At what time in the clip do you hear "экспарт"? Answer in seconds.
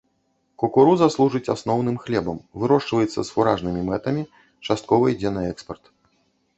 5.55-5.83